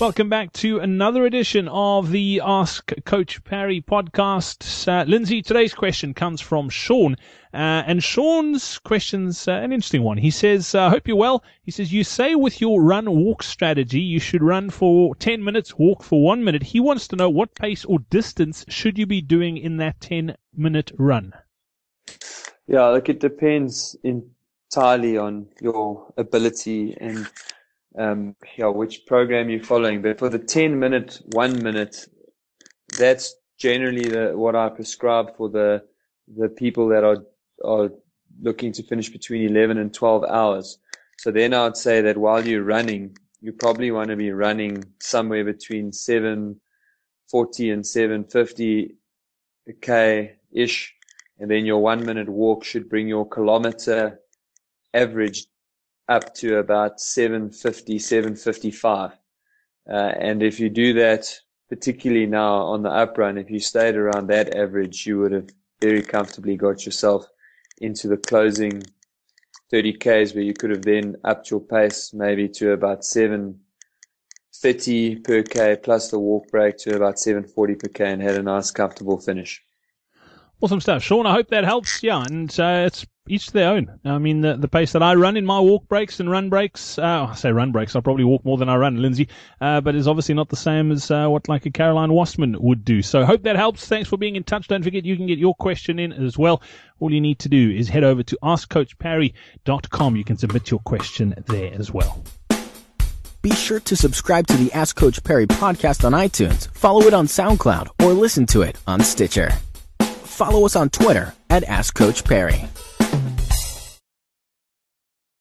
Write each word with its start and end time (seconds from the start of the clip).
Welcome 0.00 0.28
back 0.28 0.52
to 0.54 0.80
another 0.80 1.24
edition 1.24 1.68
of 1.68 2.10
the 2.10 2.42
Ask 2.44 2.90
Coach 3.04 3.44
Parry 3.44 3.80
podcast. 3.80 4.88
Uh, 4.88 5.04
Lindsey, 5.04 5.40
today's 5.40 5.72
question 5.72 6.14
comes 6.14 6.40
from 6.40 6.68
Shawn. 6.68 7.14
Uh, 7.54 7.84
and 7.86 8.02
Shawn's 8.02 8.78
question's 8.80 9.46
uh, 9.46 9.52
an 9.52 9.72
interesting 9.72 10.02
one. 10.02 10.18
He 10.18 10.32
says, 10.32 10.74
I 10.74 10.86
uh, 10.86 10.90
hope 10.90 11.06
you're 11.06 11.16
well. 11.16 11.44
He 11.62 11.70
says, 11.70 11.92
you 11.92 12.02
say 12.02 12.34
with 12.34 12.60
your 12.60 12.82
run 12.82 13.08
walk 13.08 13.44
strategy, 13.44 14.00
you 14.00 14.18
should 14.18 14.42
run 14.42 14.68
for 14.68 15.14
10 15.14 15.44
minutes, 15.44 15.78
walk 15.78 16.02
for 16.02 16.20
one 16.20 16.42
minute. 16.42 16.64
He 16.64 16.80
wants 16.80 17.06
to 17.08 17.16
know 17.16 17.30
what 17.30 17.54
pace 17.54 17.84
or 17.84 18.00
distance 18.10 18.64
should 18.68 18.98
you 18.98 19.06
be 19.06 19.20
doing 19.20 19.56
in 19.56 19.76
that 19.76 20.00
10 20.00 20.36
minute 20.56 20.90
run? 20.98 21.34
Yeah, 22.66 22.88
like 22.88 23.08
it 23.08 23.20
depends 23.20 23.96
entirely 24.02 25.16
on 25.16 25.46
your 25.60 26.12
ability 26.16 26.96
and 27.00 27.28
um, 27.98 28.34
yeah, 28.58 28.66
which 28.66 29.06
program 29.06 29.48
you're 29.48 29.62
following. 29.62 30.02
But 30.02 30.18
for 30.18 30.28
the 30.28 30.38
10 30.38 30.78
minute, 30.78 31.20
one 31.32 31.62
minute, 31.62 32.06
that's 32.98 33.34
generally 33.58 34.08
the, 34.08 34.32
what 34.34 34.56
I 34.56 34.68
prescribe 34.68 35.36
for 35.36 35.48
the, 35.48 35.84
the 36.36 36.48
people 36.48 36.88
that 36.88 37.04
are, 37.04 37.24
are 37.64 37.90
looking 38.40 38.72
to 38.72 38.82
finish 38.82 39.10
between 39.10 39.48
11 39.48 39.78
and 39.78 39.94
12 39.94 40.24
hours. 40.24 40.78
So 41.18 41.30
then 41.30 41.54
I 41.54 41.64
would 41.64 41.76
say 41.76 42.00
that 42.00 42.18
while 42.18 42.46
you're 42.46 42.64
running, 42.64 43.16
you 43.40 43.52
probably 43.52 43.90
want 43.90 44.08
to 44.08 44.16
be 44.16 44.32
running 44.32 44.82
somewhere 45.00 45.44
between 45.44 45.92
740 45.92 47.70
and 47.70 47.86
750 47.86 48.96
k 49.80 50.36
ish. 50.52 50.94
And 51.38 51.50
then 51.50 51.64
your 51.64 51.82
one 51.82 52.04
minute 52.04 52.28
walk 52.28 52.64
should 52.64 52.88
bring 52.88 53.08
your 53.08 53.28
kilometer 53.28 54.20
average 54.92 55.46
up 56.08 56.34
to 56.34 56.58
about 56.58 57.00
750, 57.00 57.98
755. 57.98 59.12
Uh, 59.88 59.92
and 59.92 60.42
if 60.42 60.60
you 60.60 60.68
do 60.70 60.94
that, 60.94 61.26
particularly 61.68 62.26
now 62.26 62.56
on 62.56 62.82
the 62.82 62.90
up 62.90 63.18
run, 63.18 63.36
if 63.38 63.50
you 63.50 63.60
stayed 63.60 63.96
around 63.96 64.28
that 64.28 64.56
average, 64.56 65.06
you 65.06 65.18
would 65.18 65.32
have 65.32 65.48
very 65.80 66.02
comfortably 66.02 66.56
got 66.56 66.86
yourself 66.86 67.26
into 67.80 68.08
the 68.08 68.16
closing 68.16 68.82
30 69.70 69.92
Ks 69.94 70.34
where 70.34 70.44
you 70.44 70.54
could 70.54 70.70
have 70.70 70.82
then 70.82 71.16
upped 71.24 71.50
your 71.50 71.60
pace 71.60 72.12
maybe 72.14 72.48
to 72.48 72.70
about 72.72 73.04
730 73.04 75.16
per 75.16 75.42
K 75.42 75.76
plus 75.82 76.10
the 76.10 76.18
walk 76.18 76.48
break 76.50 76.78
to 76.78 76.96
about 76.96 77.18
740 77.18 77.74
per 77.74 77.88
K 77.88 78.12
and 78.12 78.22
had 78.22 78.36
a 78.36 78.42
nice 78.42 78.70
comfortable 78.70 79.18
finish. 79.18 79.62
Awesome 80.60 80.80
stuff, 80.80 81.02
Shawn. 81.02 81.26
I 81.26 81.32
hope 81.32 81.48
that 81.48 81.64
helps. 81.64 82.02
Yeah, 82.02 82.24
and 82.24 82.48
uh, 82.58 82.84
it's 82.86 83.04
each 83.26 83.52
their 83.52 83.70
own. 83.70 83.98
I 84.04 84.18
mean, 84.18 84.42
the, 84.42 84.56
the 84.56 84.68
pace 84.68 84.92
that 84.92 85.02
I 85.02 85.14
run 85.14 85.36
in 85.36 85.46
my 85.46 85.58
walk 85.58 85.88
breaks 85.88 86.20
and 86.20 86.30
run 86.30 86.50
breaks, 86.50 86.98
uh, 86.98 87.28
I 87.30 87.34
say 87.34 87.52
run 87.52 87.72
breaks, 87.72 87.96
I 87.96 88.00
probably 88.00 88.24
walk 88.24 88.44
more 88.44 88.58
than 88.58 88.68
I 88.68 88.76
run, 88.76 89.00
Lindsey, 89.00 89.28
uh, 89.60 89.80
but 89.80 89.94
it's 89.94 90.06
obviously 90.06 90.34
not 90.34 90.50
the 90.50 90.56
same 90.56 90.92
as 90.92 91.10
uh, 91.10 91.28
what 91.28 91.48
like 91.48 91.64
a 91.66 91.70
Caroline 91.70 92.10
Wostmann 92.10 92.58
would 92.60 92.84
do. 92.84 93.00
So 93.02 93.24
hope 93.24 93.42
that 93.44 93.56
helps. 93.56 93.86
Thanks 93.86 94.08
for 94.08 94.18
being 94.18 94.36
in 94.36 94.44
touch. 94.44 94.68
Don't 94.68 94.82
forget 94.82 95.04
you 95.04 95.16
can 95.16 95.26
get 95.26 95.38
your 95.38 95.54
question 95.54 95.98
in 95.98 96.12
as 96.12 96.36
well. 96.36 96.62
All 97.00 97.12
you 97.12 97.20
need 97.20 97.38
to 97.40 97.48
do 97.48 97.70
is 97.70 97.88
head 97.88 98.04
over 98.04 98.22
to 98.22 98.38
askcoachparry.com. 98.42 100.16
You 100.16 100.24
can 100.24 100.36
submit 100.36 100.70
your 100.70 100.80
question 100.80 101.34
there 101.46 101.72
as 101.72 101.90
well. 101.90 102.22
Be 103.40 103.52
sure 103.52 103.80
to 103.80 103.96
subscribe 103.96 104.46
to 104.46 104.56
the 104.56 104.72
Ask 104.72 104.96
Coach 104.96 105.22
Parry 105.22 105.46
podcast 105.46 106.04
on 106.04 106.12
iTunes, 106.12 106.72
follow 106.74 107.02
it 107.02 107.12
on 107.12 107.26
SoundCloud, 107.26 107.88
or 108.02 108.12
listen 108.12 108.46
to 108.46 108.62
it 108.62 108.78
on 108.86 109.00
Stitcher. 109.00 109.50
Follow 110.00 110.64
us 110.64 110.76
on 110.76 110.88
Twitter 110.88 111.34
at 111.50 111.62
Ask 111.64 111.94
Coach 111.94 112.24
Parry. 112.24 112.64